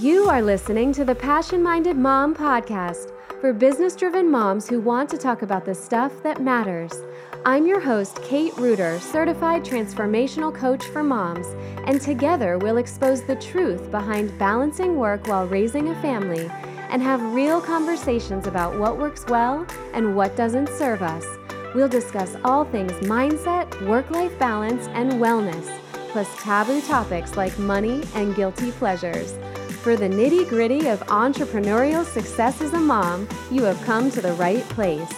[0.00, 5.08] You are listening to the Passion Minded Mom podcast for business driven moms who want
[5.08, 6.92] to talk about the stuff that matters.
[7.46, 11.46] I'm your host, Kate Reuter, certified transformational coach for moms,
[11.86, 16.50] and together we'll expose the truth behind balancing work while raising a family
[16.90, 21.24] and have real conversations about what works well and what doesn't serve us.
[21.74, 25.74] We'll discuss all things mindset, work life balance, and wellness,
[26.12, 29.32] plus taboo topics like money and guilty pleasures.
[29.86, 34.32] For the nitty gritty of entrepreneurial success as a mom, you have come to the
[34.32, 35.12] right place.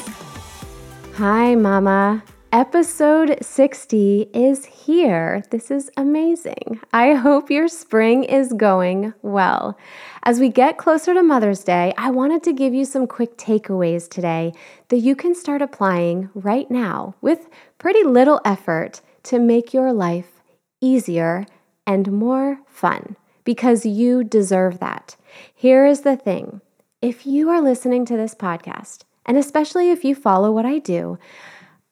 [1.15, 2.23] Hi, Mama.
[2.53, 5.43] Episode 60 is here.
[5.51, 6.81] This is amazing.
[6.93, 9.79] I hope your spring is going well.
[10.25, 14.07] As we get closer to Mother's Day, I wanted to give you some quick takeaways
[14.07, 14.53] today
[14.89, 17.49] that you can start applying right now with
[17.79, 20.43] pretty little effort to make your life
[20.83, 21.47] easier
[21.87, 23.17] and more fun
[23.49, 25.17] because you deserve that.
[25.55, 26.61] Here is the thing
[27.01, 31.19] if you are listening to this podcast, and especially if you follow what I do,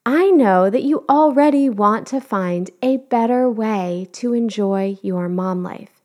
[0.05, 5.63] I know that you already want to find a better way to enjoy your mom
[5.63, 6.03] life.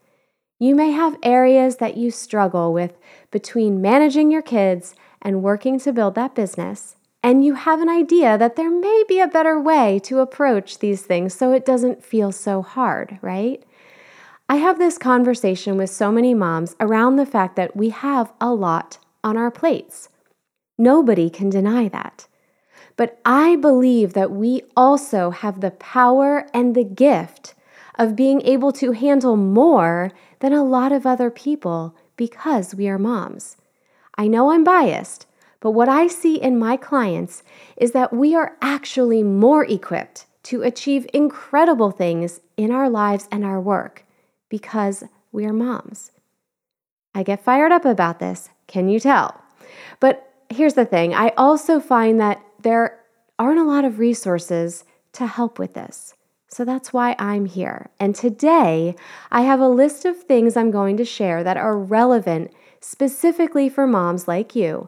[0.58, 2.98] You may have areas that you struggle with
[3.30, 8.38] between managing your kids and working to build that business, and you have an idea
[8.38, 12.32] that there may be a better way to approach these things so it doesn't feel
[12.32, 13.66] so hard, right?
[14.52, 18.54] I have this conversation with so many moms around the fact that we have a
[18.54, 20.10] lot on our plates.
[20.78, 22.28] Nobody can deny that.
[22.98, 27.54] But I believe that we also have the power and the gift
[27.98, 33.00] of being able to handle more than a lot of other people because we are
[33.00, 33.56] moms.
[34.18, 35.28] I know I'm biased,
[35.62, 37.42] but what I see in my clients
[37.78, 43.46] is that we are actually more equipped to achieve incredible things in our lives and
[43.46, 44.04] our work
[44.52, 46.12] because we are moms.
[47.16, 49.42] I get fired up about this, can you tell?
[50.00, 53.00] But here's the thing I also find that there
[53.40, 56.14] aren't a lot of resources to help with this.
[56.50, 57.90] So that's why I'm here.
[57.98, 58.96] And today,
[59.32, 62.52] I have a list of things I'm going to share that are relevant
[62.82, 64.88] specifically for moms like you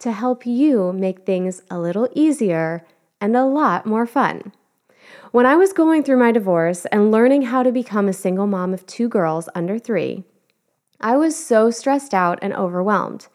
[0.00, 2.84] to help you make things a little easier
[3.20, 4.52] and a lot more fun.
[5.34, 8.72] When I was going through my divorce and learning how to become a single mom
[8.72, 10.22] of two girls under three,
[11.00, 13.26] I was so stressed out and overwhelmed.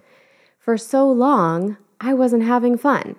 [0.60, 3.18] For so long, I wasn't having fun.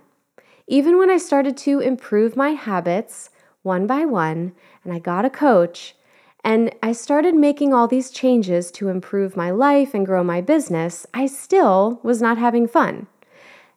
[0.67, 3.29] Even when I started to improve my habits
[3.61, 5.95] one by one, and I got a coach,
[6.43, 11.07] and I started making all these changes to improve my life and grow my business,
[11.13, 13.09] I still was not having fun.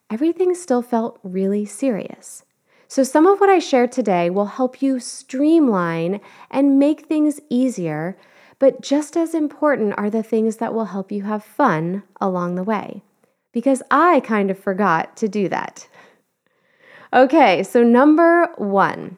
[0.10, 2.46] Everything still felt really serious.
[2.94, 6.22] So, some of what I share today will help you streamline
[6.52, 8.16] and make things easier,
[8.60, 12.62] but just as important are the things that will help you have fun along the
[12.62, 13.02] way.
[13.52, 15.88] Because I kind of forgot to do that.
[17.12, 19.18] Okay, so number one.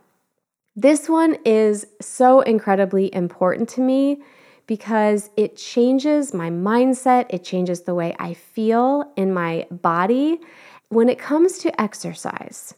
[0.78, 4.22] This one is so incredibly important to me
[4.68, 10.40] because it changes my mindset, it changes the way I feel in my body
[10.88, 12.74] when it comes to exercise.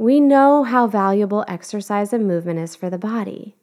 [0.00, 3.54] We know how valuable exercise and movement is for the body.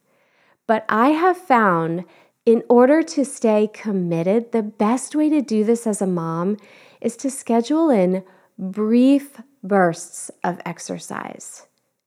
[0.68, 2.04] But I have found
[2.46, 6.56] in order to stay committed, the best way to do this as a mom
[7.00, 8.22] is to schedule in
[8.56, 11.66] brief bursts of exercise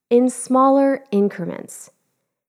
[0.09, 1.89] in smaller increments.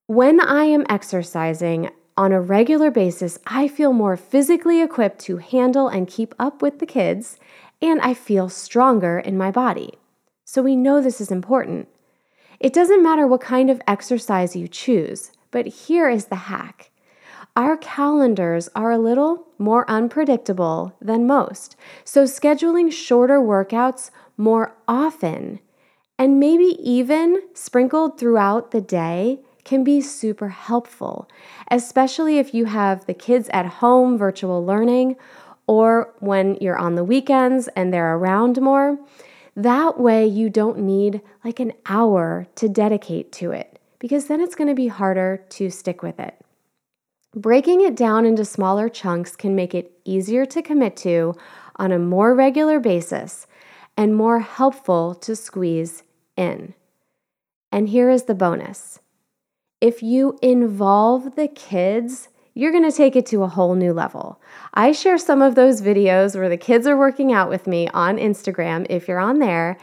[0.06, 5.88] When I am exercising on a regular basis, I feel more physically equipped to handle
[5.88, 7.40] and keep up with the kids,
[7.82, 9.98] and I feel stronger in my body.
[10.52, 11.88] So we know this is important.
[12.60, 16.90] It doesn't matter what kind of exercise you choose, but here is the hack.
[17.56, 21.74] Our calendars are a little more unpredictable than most,
[22.04, 25.60] so scheduling shorter workouts more often
[26.18, 31.30] and maybe even sprinkled throughout the day can be super helpful,
[31.70, 35.16] especially if you have the kids at home virtual learning
[35.66, 38.98] or when you're on the weekends and they're around more.
[39.54, 44.54] That way, you don't need like an hour to dedicate to it because then it's
[44.54, 46.34] going to be harder to stick with it.
[47.34, 51.34] Breaking it down into smaller chunks can make it easier to commit to
[51.76, 53.46] on a more regular basis
[53.96, 56.02] and more helpful to squeeze
[56.36, 56.74] in.
[57.70, 59.00] And here is the bonus
[59.80, 64.40] if you involve the kids you're going to take it to a whole new level.
[64.74, 68.16] I share some of those videos where the kids are working out with me on
[68.16, 69.78] Instagram if you're on there.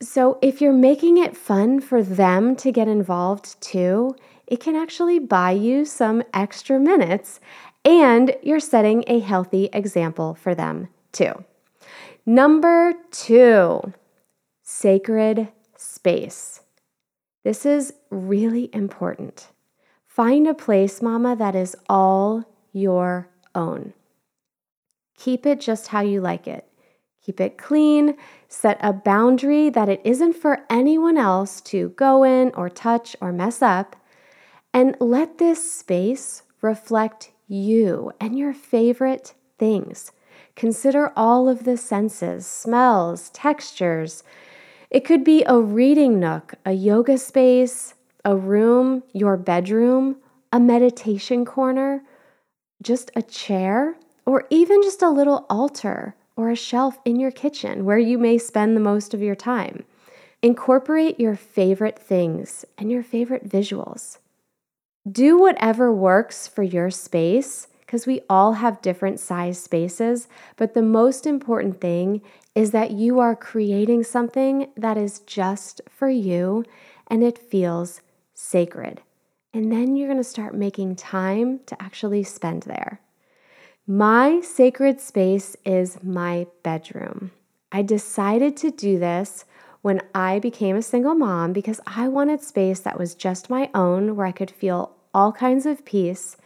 [0.00, 4.16] So, if you're making it fun for them to get involved too,
[4.46, 7.40] it can actually buy you some extra minutes
[7.84, 11.44] And you're setting a healthy example for them too.
[12.24, 13.92] Number two,
[14.62, 16.60] sacred space.
[17.44, 19.48] This is really important.
[20.14, 23.94] Find a place, mama, that is all your own.
[25.18, 26.68] Keep it just how you like it.
[27.20, 28.16] Keep it clean.
[28.46, 33.32] Set a boundary that it isn't for anyone else to go in or touch or
[33.32, 33.96] mess up.
[34.72, 40.12] And let this space reflect you and your favorite things.
[40.54, 44.22] Consider all of the senses, smells, textures.
[44.90, 50.16] It could be a reading nook, a yoga space, a room, your bedroom,
[50.52, 52.02] a meditation corner,
[52.82, 57.84] just a chair, or even just a little altar or a shelf in your kitchen
[57.84, 59.84] where you may spend the most of your time.
[60.42, 64.18] Incorporate your favorite things and your favorite visuals.
[65.10, 70.26] Do whatever works for your space because we all have different size spaces,
[70.56, 72.22] but the most important thing
[72.54, 76.64] is that you are creating something that is just for you
[77.06, 78.00] and it feels
[78.44, 79.00] sacred.
[79.52, 83.00] And then you're going to start making time to actually spend there.
[83.86, 87.30] My sacred space is my bedroom.
[87.72, 89.44] I decided to do this
[89.82, 94.16] when I became a single mom because I wanted space that was just my own,
[94.16, 96.36] where I could feel all kinds of peace.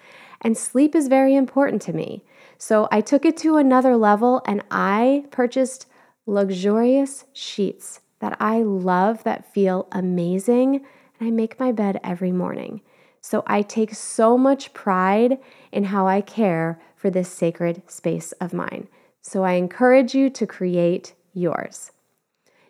[0.40, 2.24] And sleep is very important to me.
[2.58, 5.86] So I took it to another level and I purchased
[6.26, 10.84] luxurious sheets that I love that feel amazing.
[11.18, 12.82] And I make my bed every morning.
[13.20, 15.38] So I take so much pride
[15.72, 18.88] in how I care for this sacred space of mine.
[19.20, 21.90] So I encourage you to create yours.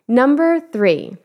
[0.07, 1.17] Number three,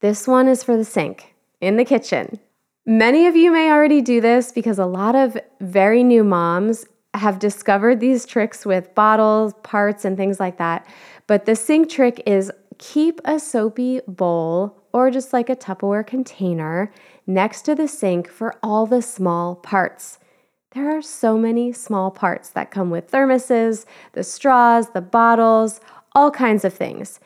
[0.00, 2.40] this one is for the sink in the kitchen.
[2.84, 6.84] Many of you may already do this because a lot of very new moms
[7.14, 10.86] have discovered these tricks with bottles, parts, and things like that.
[11.28, 16.92] But the sink trick is keep a soapy bowl or just like a Tupperware container
[17.26, 20.18] next to the sink for all the small parts.
[20.72, 25.80] There are so many small parts that come with thermoses, the straws, the bottles,
[26.14, 27.20] all kinds of things.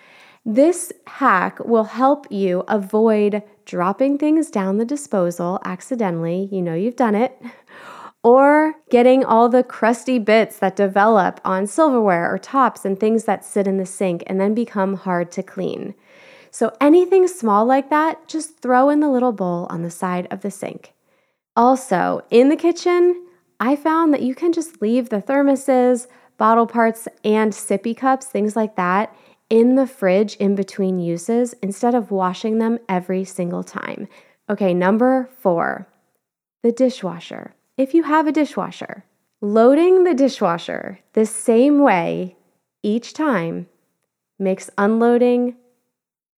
[0.45, 6.49] This hack will help you avoid dropping things down the disposal accidentally.
[6.53, 7.41] You know you've done it.
[8.23, 13.45] Or getting all the crusty bits that develop on silverware or tops and things that
[13.45, 15.95] sit in the sink and then become hard to clean.
[16.57, 20.41] So, anything small like that, just throw in the little bowl on the side of
[20.41, 20.95] the sink.
[21.55, 23.27] Also, in the kitchen,
[23.61, 26.07] I found that you can just leave the thermoses,
[26.39, 29.15] bottle parts, and sippy cups, things like that,
[29.51, 34.09] in the fridge in between uses instead of washing them every single time.
[34.49, 35.87] Okay, number four,
[36.63, 37.55] the dishwasher.
[37.77, 39.05] If you have a dishwasher,
[39.43, 42.35] loading the dishwasher the same way
[42.83, 43.69] each time
[44.39, 45.57] makes unloading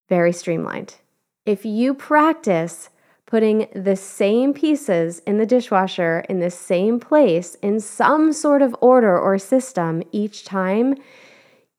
[0.08, 0.96] very streamlined.
[1.46, 2.90] If you practice
[3.26, 8.74] putting the same pieces in the dishwasher in the same place in some sort of
[8.80, 10.94] order or system each time,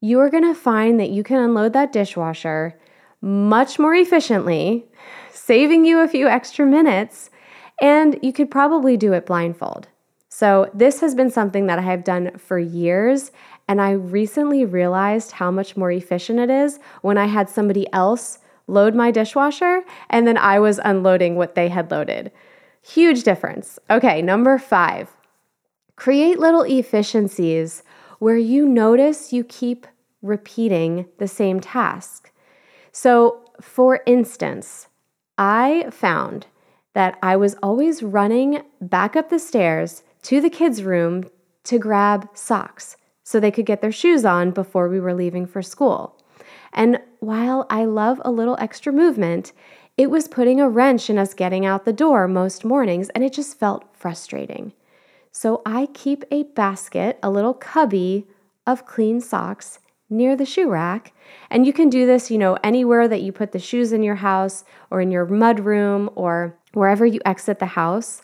[0.00, 2.78] you're to find that you can unload that dishwasher
[3.20, 4.86] much more efficiently,
[5.32, 7.30] saving you a few extra minutes,
[7.80, 9.88] and you could probably do it blindfold.
[10.28, 13.32] So, this has been something that I have done for years,
[13.70, 18.40] and I recently realized how much more efficient it is when I had somebody else
[18.66, 22.32] load my dishwasher, and then I was unloading what they had loaded.
[22.82, 23.78] Huge difference.
[23.88, 25.08] Okay, number five,
[25.94, 27.84] create little efficiencies
[28.18, 29.86] where you notice you keep
[30.20, 32.32] repeating the same task.
[32.90, 34.88] So, for instance,
[35.38, 36.48] I found
[36.94, 41.30] that I was always running back up the stairs to the kids' room
[41.62, 42.96] to grab socks
[43.30, 46.20] so they could get their shoes on before we were leaving for school.
[46.72, 49.52] And while I love a little extra movement,
[49.96, 53.32] it was putting a wrench in us getting out the door most mornings, and it
[53.32, 54.72] just felt frustrating.
[55.30, 58.26] So I keep a basket, a little cubby
[58.66, 61.12] of clean socks near the shoe rack.
[61.50, 64.16] And you can do this, you know, anywhere that you put the shoes in your
[64.16, 68.22] house or in your mud room or wherever you exit the house.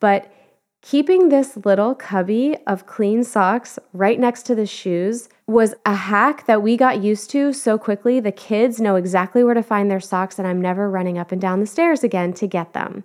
[0.00, 0.32] But
[0.80, 6.46] Keeping this little cubby of clean socks right next to the shoes was a hack
[6.46, 8.20] that we got used to so quickly.
[8.20, 11.40] The kids know exactly where to find their socks, and I'm never running up and
[11.40, 13.02] down the stairs again to get them.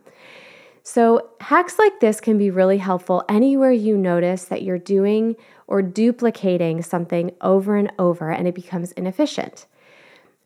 [0.84, 5.82] So, hacks like this can be really helpful anywhere you notice that you're doing or
[5.82, 9.66] duplicating something over and over and it becomes inefficient.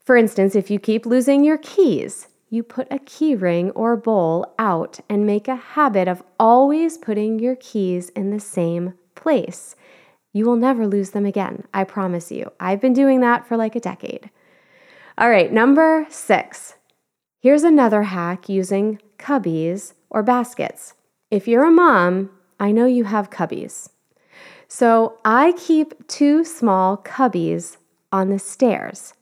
[0.05, 4.53] For instance, if you keep losing your keys, you put a key ring or bowl
[4.57, 9.75] out and make a habit of always putting your keys in the same place.
[10.33, 12.51] You will never lose them again, I promise you.
[12.59, 14.29] I've been doing that for like a decade.
[15.17, 16.75] All right, number six.
[17.39, 20.93] Here's another hack using cubbies or baskets.
[21.31, 23.89] If you're a mom, I know you have cubbies.
[24.67, 27.77] So I keep two small cubbies
[28.11, 29.13] on the stairs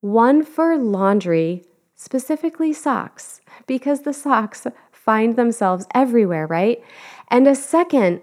[0.00, 1.64] one for laundry,
[1.94, 6.82] specifically socks, because the socks find themselves everywhere, right?
[7.28, 8.22] And a second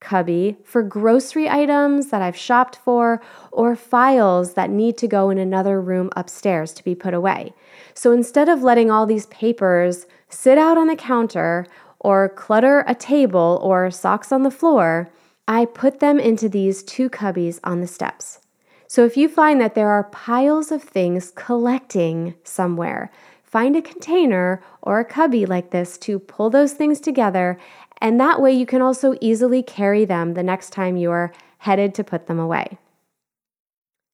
[0.00, 3.20] cubby for grocery items that I've shopped for
[3.50, 7.52] or files that need to go in another room upstairs to be put away.
[7.94, 11.66] So instead of letting all these papers sit out on the counter
[11.98, 15.10] or clutter a table or socks on the floor,
[15.48, 18.40] I put them into these two cubbies on the steps.
[18.88, 23.10] So if you find that there are piles of things collecting somewhere,
[23.44, 27.58] find a container or a cubby like this to pull those things together
[28.00, 31.94] and that way you can also easily carry them the next time you are headed
[31.94, 32.78] to put them away.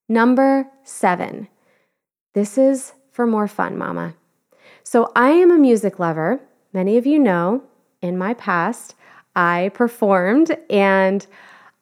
[0.09, 1.49] Number seven.
[2.35, 4.15] This is for more fun, mama.
[4.83, 6.41] So I am a music lover.
[6.73, 7.63] Many of you know
[8.03, 8.95] in my past,
[9.37, 11.27] I performed and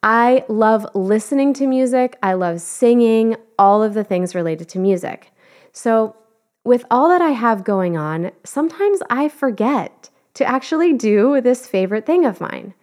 [0.02, 2.18] I love listening to music.
[2.22, 5.30] I love singing, all of the things related to music.
[5.72, 6.16] So,
[6.64, 12.06] with all that I have going on, sometimes I forget to actually do this favorite
[12.06, 12.74] thing of mine.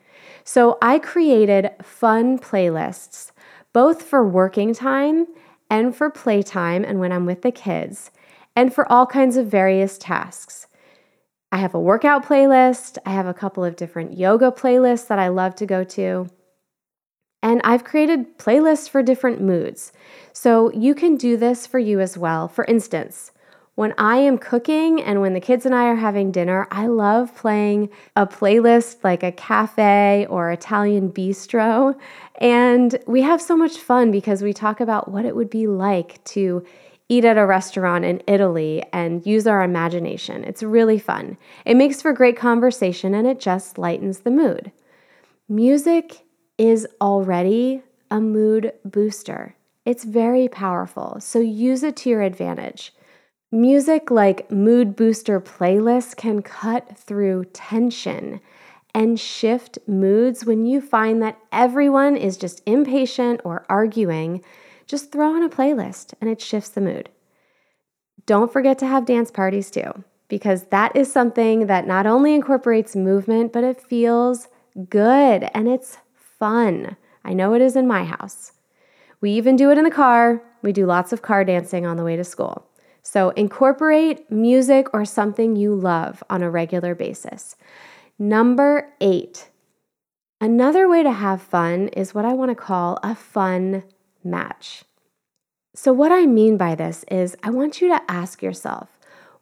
[0.44, 3.32] So I created fun playlists,
[3.74, 5.28] both for working time
[5.70, 8.12] and for playtime and when I'm with the kids,
[8.56, 10.68] and for all kinds of various tasks.
[11.52, 15.28] I have a workout playlist, I have a couple of different yoga playlists that I
[15.30, 16.30] love to go to.
[17.42, 19.94] And I've created playlists for different moods.
[20.34, 22.48] So you can do this for you as well.
[22.48, 23.32] For instance,
[23.80, 27.34] when I am cooking and when the kids and I are having dinner, I love
[27.34, 31.98] playing a playlist like a cafe or Italian bistro.
[32.42, 36.22] And we have so much fun because we talk about what it would be like
[36.26, 36.66] to
[37.08, 40.44] eat at a restaurant in Italy and use our imagination.
[40.44, 41.38] It's really fun.
[41.66, 44.74] It makes for great conversation and it just lightens the mood.
[45.48, 46.26] Music
[46.60, 49.56] is already a mood booster.
[49.86, 52.94] It's very powerful, so use it to your advantage.
[53.52, 58.42] Music like mood booster playlists can cut through tension
[58.94, 64.44] and shift moods when you find that everyone is just impatient or arguing.
[64.86, 67.10] Just throw on a playlist and it shifts the mood.
[68.26, 72.96] Don't forget to have dance parties too, because that is something that not only incorporates
[72.96, 74.50] movement, but it feels
[74.90, 75.98] good and it's
[76.40, 76.98] fun.
[77.24, 78.54] I know it is in my house.
[79.22, 80.42] We even do it in the car.
[80.62, 82.66] We do lots of car dancing on the way to school.
[83.04, 87.56] So incorporate music or something you love on a regular basis.
[88.18, 89.50] Number eight,
[90.42, 93.84] another way to have fun is what I want to call a fun
[94.24, 94.84] match.
[95.76, 98.90] So, what I mean by this is I want you to ask yourself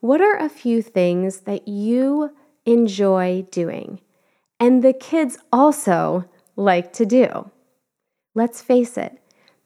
[0.01, 2.31] what are a few things that you
[2.65, 4.01] enjoy doing
[4.59, 6.25] and the kids also
[6.57, 7.49] like to do?
[8.35, 9.17] Let's face it,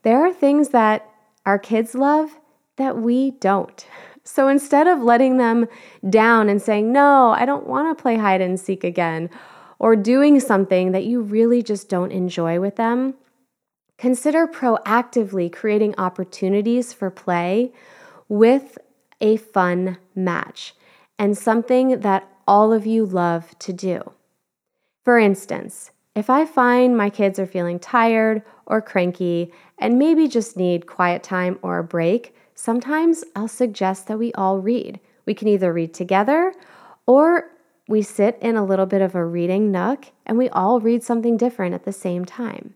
[0.04, 1.10] there are things that
[1.46, 2.40] our kids love
[2.78, 3.86] that we don't.
[4.24, 5.66] So instead of letting them
[6.08, 9.32] down and saying, No, I don't want to play hide and seek again,
[9.80, 13.16] or doing something that you really just don't enjoy with them,
[13.98, 17.74] consider proactively creating opportunities for play
[18.30, 18.78] with
[19.20, 20.76] a fun match
[21.18, 24.12] and something that all of you love to do.
[25.04, 30.58] For instance, if I find my kids are feeling tired or cranky and maybe just
[30.58, 35.00] need quiet time or a break, sometimes I'll suggest that we all read.
[35.26, 36.54] We can either read together
[37.08, 37.50] or
[37.88, 41.38] we sit in a little bit of a reading nook and we all read something
[41.38, 42.76] different at the same time.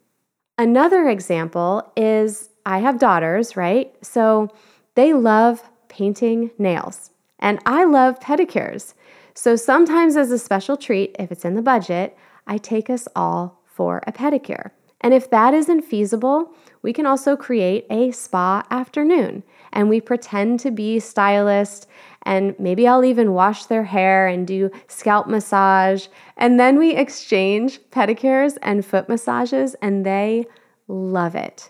[0.58, 3.94] Another example is I have daughters, right?
[4.02, 4.50] So
[4.96, 8.94] they love painting nails and I love pedicures.
[9.34, 13.62] So sometimes, as a special treat, if it's in the budget, I take us all
[13.66, 14.72] for a pedicure.
[15.02, 20.60] And if that isn't feasible, we can also create a spa afternoon and we pretend
[20.62, 21.86] to be stylists
[22.24, 27.82] and maybe I'll even wash their hair and do scalp massage and then we exchange
[27.92, 30.46] pedicures and foot massages and they
[30.88, 31.70] love it.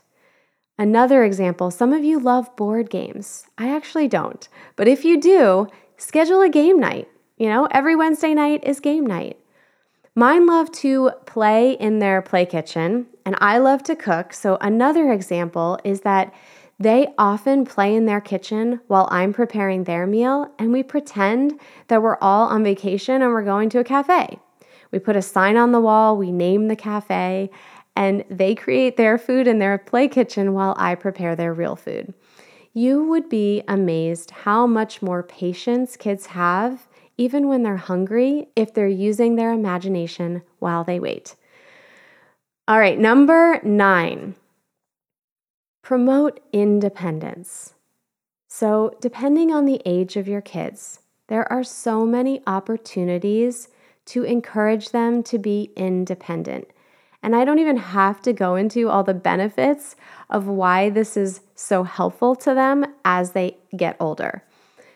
[0.77, 3.45] Another example, some of you love board games.
[3.57, 4.47] I actually don't.
[4.75, 5.67] But if you do,
[5.97, 7.07] schedule a game night.
[7.37, 9.39] You know, every Wednesday night is game night.
[10.17, 14.31] Mine love to play in their play kitchen, and I love to cook.
[14.31, 16.33] So, another example is that
[16.77, 22.01] They often play in their kitchen while I'm preparing their meal, and we pretend that
[22.01, 24.39] we're all on vacation and we're going to a cafe.
[24.91, 27.49] We put a sign on the wall, we name the cafe,
[27.95, 32.13] and they create their food in their play kitchen while I prepare their real food.
[32.73, 38.73] You would be amazed how much more patience kids have, even when they're hungry, if
[38.73, 41.35] they're using their imagination while they wait.
[42.67, 44.35] All right, number nine
[45.85, 47.75] promote independence.
[48.47, 53.67] So, depending on the age of your kids, there are so many opportunities
[54.05, 56.67] to encourage them to be independent.
[57.21, 59.95] And I don't even have to go into all the benefits
[60.29, 64.43] of why this is so helpful to them as they get older.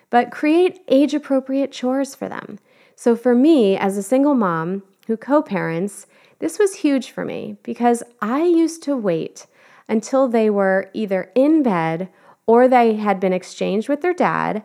[0.09, 2.59] But create age appropriate chores for them.
[2.95, 6.07] So, for me, as a single mom who co parents,
[6.39, 9.45] this was huge for me because I used to wait
[9.87, 12.09] until they were either in bed
[12.45, 14.63] or they had been exchanged with their dad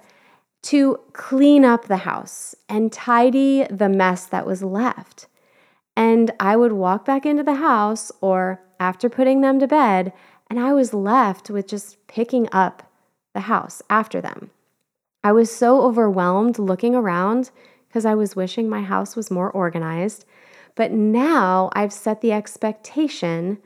[0.63, 5.27] to clean up the house and tidy the mess that was left.
[5.97, 10.13] And I would walk back into the house or after putting them to bed,
[10.49, 12.91] and I was left with just picking up
[13.35, 14.51] the house after them.
[15.25, 17.51] I was so overwhelmed looking around
[17.89, 20.27] because I was wishing my house was more organized.
[20.75, 23.59] But now I've set the expectation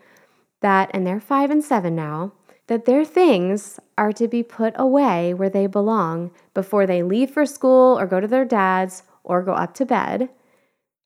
[0.60, 2.32] that, and they're five and seven now,
[2.68, 7.44] that their things are to be put away where they belong before they leave for
[7.44, 10.28] school or go to their dad's or go up to bed.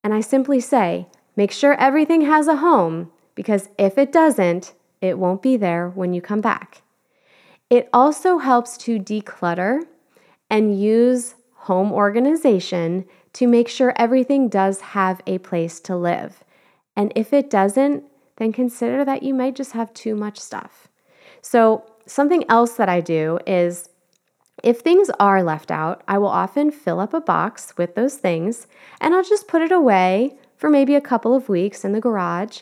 [0.04, 5.18] And I simply say, make sure everything has a home because if it doesn't, it
[5.18, 6.82] won't be there when you come back.
[7.70, 9.84] It also helps to declutter
[10.52, 16.44] and use home organization to make sure everything does have a place to live.
[16.94, 18.04] And if it doesn't,
[18.36, 20.88] then consider that you might just have too much stuff.
[21.40, 23.88] So, something else that I do is
[24.62, 28.66] if things are left out, I will often fill up a box with those things
[29.00, 32.60] and I'll just put it away for maybe a couple of weeks in the garage.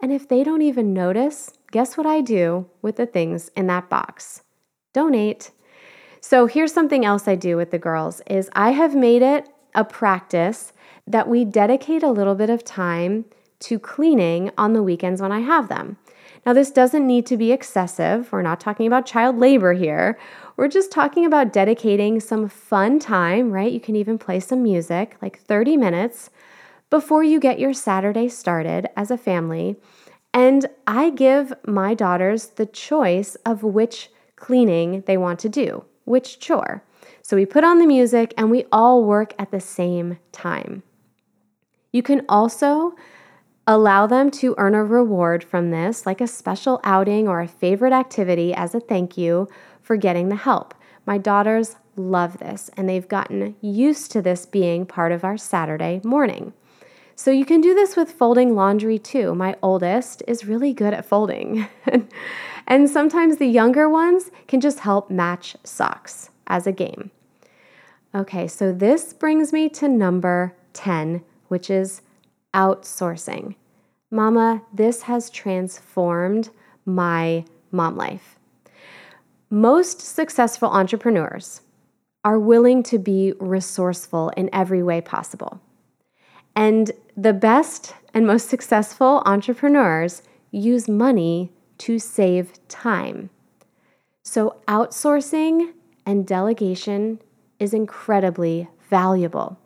[0.00, 3.90] And if they don't even notice, guess what I do with the things in that
[3.90, 4.42] box?
[4.92, 5.50] Donate.
[6.24, 9.84] So here's something else I do with the girls is I have made it a
[9.84, 10.72] practice
[11.04, 13.24] that we dedicate a little bit of time
[13.58, 15.96] to cleaning on the weekends when I have them.
[16.46, 18.30] Now, this doesn't need to be excessive.
[18.30, 20.16] We're not talking about child labor here.
[20.56, 23.72] We're just talking about dedicating some fun time, right?
[23.72, 26.30] You can even play some music, like 30 minutes,
[26.88, 29.74] before you get your Saturday started as a family.
[30.32, 36.38] And I give my daughters the choice of which cleaning they want to do, which
[36.38, 36.82] chore.
[37.22, 40.82] So we put on the music and we all work at the same time.
[41.92, 42.94] You can also
[43.66, 47.92] Allow them to earn a reward from this, like a special outing or a favorite
[47.92, 49.48] activity as a thank you
[49.80, 50.74] for getting the help.
[51.06, 56.00] My daughters love this, and they've gotten used to this being part of our Saturday
[56.02, 56.54] morning.
[57.14, 59.32] So you can do this with folding laundry too.
[59.32, 61.68] My oldest is really good at folding.
[62.66, 67.10] and sometimes the younger ones can just help match socks as a game.
[68.14, 72.02] Okay, so this brings me to number 10, which is
[72.54, 73.54] outsourcing.
[74.10, 76.50] Mama, this has transformed
[76.84, 78.36] my mom life.
[79.48, 81.62] Most successful entrepreneurs
[82.24, 85.60] are willing to be resourceful in every way possible.
[86.54, 91.50] And the best and most successful entrepreneurs use money
[91.82, 93.28] to save time.
[94.22, 95.72] So, outsourcing
[96.06, 97.20] and delegation
[97.58, 99.58] is incredibly valuable.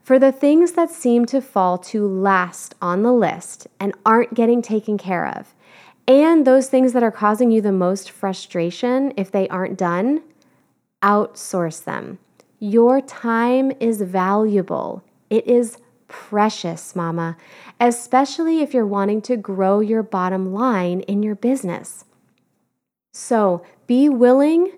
[0.00, 4.62] For the things that seem to fall to last on the list and aren't getting
[4.62, 5.54] taken care of,
[6.06, 10.22] and those things that are causing you the most frustration if they aren't done,
[11.02, 12.18] outsource them.
[12.58, 15.04] Your time is valuable.
[15.28, 15.76] It is
[16.08, 17.36] precious, mama,
[17.78, 22.04] especially if you're wanting to grow your bottom line in your business.
[23.12, 24.72] So be willing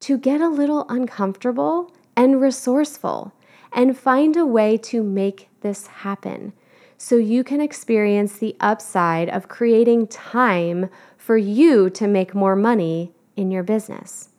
[0.00, 3.32] to get a little uncomfortable and resourceful
[3.72, 6.52] and find a way to make this happen
[6.98, 13.12] so you can experience the upside of creating time for you to make more money
[13.36, 14.30] in your business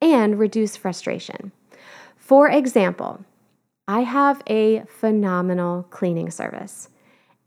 [0.00, 1.52] and reduce frustration.
[2.16, 3.24] For example,
[3.88, 6.90] I have a phenomenal cleaning service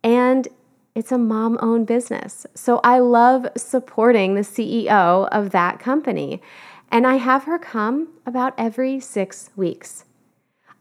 [0.03, 0.47] and
[0.95, 2.47] it's a mom owned business.
[2.55, 6.41] So I love supporting the CEO of that company.
[6.89, 10.05] And I have her come about every six weeks.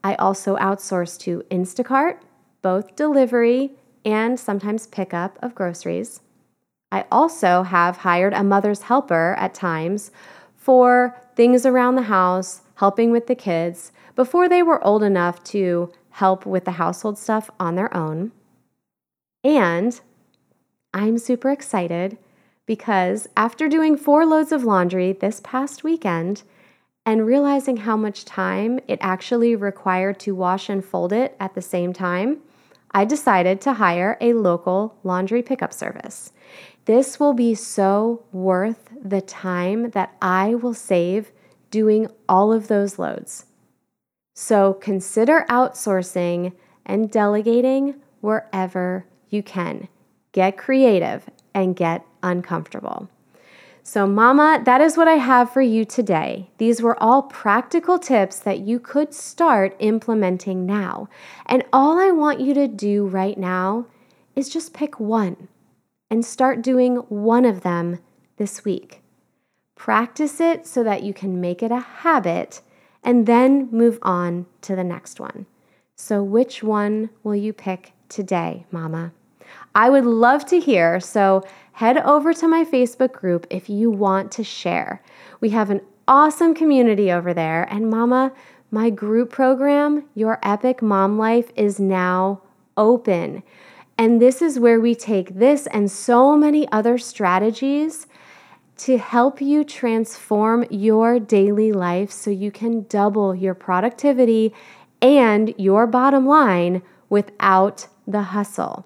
[0.03, 2.17] I also outsource to Instacart,
[2.63, 6.21] both delivery and sometimes pickup of groceries.
[6.91, 10.09] I also have hired a mother's helper at times
[10.55, 15.91] for things around the house, helping with the kids before they were old enough to
[16.11, 18.31] help with the household stuff on their own.
[19.43, 19.99] And
[20.93, 22.17] I'm super excited
[22.65, 26.43] because after doing four loads of laundry this past weekend
[27.05, 31.61] and realizing how much time it actually required to wash and fold it at the
[31.61, 32.39] same time,
[32.91, 36.33] I decided to hire a local laundry pickup service.
[36.85, 41.31] This will be so worth the time that I will save
[41.69, 43.45] doing all of those loads.
[44.33, 46.53] So consider outsourcing
[46.85, 49.87] and delegating wherever you can.
[50.31, 53.09] Get creative and get uncomfortable.
[53.83, 56.49] So, Mama, that is what I have for you today.
[56.59, 61.09] These were all practical tips that you could start implementing now.
[61.47, 63.87] And all I want you to do right now
[64.35, 65.47] is just pick one
[66.11, 67.99] and start doing one of them
[68.37, 69.01] this week.
[69.75, 72.61] Practice it so that you can make it a habit
[73.03, 75.45] and then move on to the next one.
[75.95, 79.13] So, which one will you pick today, Mama?
[79.75, 84.31] I would love to hear, so head over to my Facebook group if you want
[84.33, 85.01] to share.
[85.39, 88.33] We have an awesome community over there, and Mama,
[88.71, 92.41] my group program, Your Epic Mom Life, is now
[92.77, 93.43] open.
[93.97, 98.07] And this is where we take this and so many other strategies
[98.77, 104.53] to help you transform your daily life so you can double your productivity
[105.01, 108.85] and your bottom line without the hustle.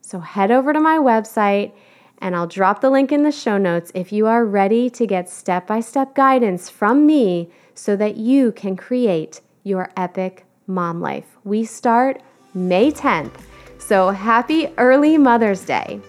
[0.00, 1.72] So head over to my website
[2.18, 5.30] and I'll drop the link in the show notes if you are ready to get
[5.30, 11.38] step by step guidance from me so that you can create your epic mom life.
[11.44, 13.32] We start May 10th.
[13.78, 16.00] So happy early Mother's Day.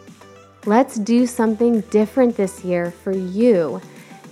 [0.67, 3.81] Let's do something different this year for you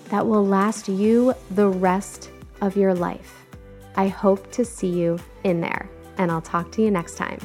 [0.09, 2.29] that will last you the rest
[2.61, 3.45] of your life.
[3.95, 5.89] I hope to see you in there,
[6.19, 7.39] and I'll talk to you next time.